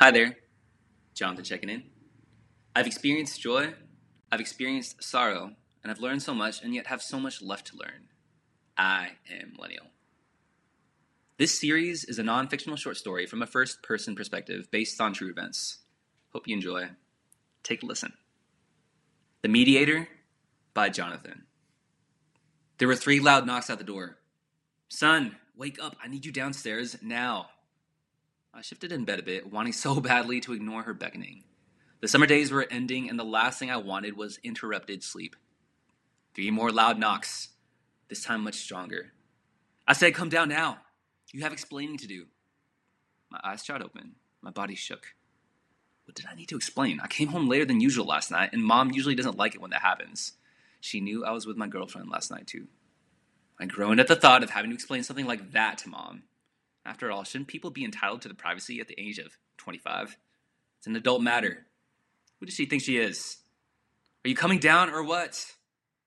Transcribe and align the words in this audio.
Hi 0.00 0.12
there, 0.12 0.36
Jonathan 1.12 1.42
checking 1.42 1.68
in. 1.68 1.82
I've 2.76 2.86
experienced 2.86 3.40
joy, 3.40 3.74
I've 4.30 4.38
experienced 4.38 5.02
sorrow, 5.02 5.54
and 5.82 5.90
I've 5.90 5.98
learned 5.98 6.22
so 6.22 6.32
much 6.32 6.62
and 6.62 6.72
yet 6.72 6.86
have 6.86 7.02
so 7.02 7.18
much 7.18 7.42
left 7.42 7.66
to 7.66 7.76
learn. 7.76 8.06
I 8.76 9.16
am 9.28 9.54
Millennial. 9.56 9.86
This 11.36 11.58
series 11.60 12.04
is 12.04 12.20
a 12.20 12.22
non 12.22 12.46
fictional 12.46 12.76
short 12.76 12.96
story 12.96 13.26
from 13.26 13.42
a 13.42 13.46
first 13.46 13.82
person 13.82 14.14
perspective 14.14 14.70
based 14.70 15.00
on 15.00 15.14
true 15.14 15.30
events. 15.30 15.78
Hope 16.32 16.46
you 16.46 16.54
enjoy. 16.54 16.90
Take 17.64 17.82
a 17.82 17.86
listen. 17.86 18.12
The 19.42 19.48
Mediator 19.48 20.06
by 20.74 20.90
Jonathan. 20.90 21.46
There 22.78 22.86
were 22.86 22.94
three 22.94 23.18
loud 23.18 23.48
knocks 23.48 23.68
at 23.68 23.78
the 23.78 23.84
door. 23.84 24.18
Son, 24.86 25.34
wake 25.56 25.82
up. 25.82 25.96
I 26.00 26.06
need 26.06 26.24
you 26.24 26.30
downstairs 26.30 26.98
now. 27.02 27.48
I 28.54 28.62
shifted 28.62 28.92
in 28.92 29.04
bed 29.04 29.18
a 29.18 29.22
bit, 29.22 29.52
wanting 29.52 29.72
so 29.72 30.00
badly 30.00 30.40
to 30.40 30.52
ignore 30.52 30.82
her 30.82 30.94
beckoning. 30.94 31.44
The 32.00 32.08
summer 32.08 32.26
days 32.26 32.50
were 32.50 32.66
ending, 32.70 33.08
and 33.08 33.18
the 33.18 33.24
last 33.24 33.58
thing 33.58 33.70
I 33.70 33.76
wanted 33.76 34.16
was 34.16 34.38
interrupted 34.42 35.02
sleep. 35.02 35.36
Three 36.34 36.50
more 36.50 36.70
loud 36.70 36.98
knocks, 36.98 37.48
this 38.08 38.22
time 38.22 38.44
much 38.44 38.54
stronger. 38.54 39.12
I 39.86 39.92
said, 39.92 40.14
Come 40.14 40.28
down 40.28 40.48
now. 40.48 40.78
You 41.32 41.42
have 41.42 41.52
explaining 41.52 41.98
to 41.98 42.06
do. 42.06 42.26
My 43.30 43.40
eyes 43.42 43.64
shot 43.64 43.82
open. 43.82 44.14
My 44.40 44.50
body 44.50 44.74
shook. 44.74 45.14
What 46.04 46.14
did 46.14 46.26
I 46.30 46.34
need 46.34 46.48
to 46.48 46.56
explain? 46.56 47.00
I 47.00 47.06
came 47.06 47.28
home 47.28 47.48
later 47.48 47.64
than 47.64 47.80
usual 47.80 48.06
last 48.06 48.30
night, 48.30 48.50
and 48.52 48.64
mom 48.64 48.92
usually 48.92 49.14
doesn't 49.14 49.36
like 49.36 49.54
it 49.54 49.60
when 49.60 49.72
that 49.72 49.82
happens. 49.82 50.32
She 50.80 51.00
knew 51.00 51.24
I 51.24 51.32
was 51.32 51.46
with 51.46 51.56
my 51.56 51.66
girlfriend 51.66 52.08
last 52.08 52.30
night, 52.30 52.46
too. 52.46 52.68
I 53.60 53.66
groaned 53.66 54.00
at 54.00 54.06
the 54.06 54.16
thought 54.16 54.42
of 54.42 54.50
having 54.50 54.70
to 54.70 54.74
explain 54.74 55.02
something 55.02 55.26
like 55.26 55.52
that 55.52 55.78
to 55.78 55.88
mom. 55.88 56.22
After 56.88 57.12
all, 57.12 57.22
shouldn't 57.22 57.48
people 57.48 57.70
be 57.70 57.84
entitled 57.84 58.22
to 58.22 58.28
the 58.28 58.34
privacy 58.34 58.80
at 58.80 58.88
the 58.88 58.98
age 58.98 59.18
of 59.18 59.36
25? 59.58 60.16
It's 60.78 60.86
an 60.86 60.96
adult 60.96 61.20
matter. 61.20 61.66
Who 62.40 62.46
does 62.46 62.54
she 62.54 62.64
think 62.64 62.82
she 62.82 62.96
is? 62.96 63.36
Are 64.24 64.28
you 64.28 64.34
coming 64.34 64.58
down 64.58 64.88
or 64.88 65.04
what? 65.04 65.54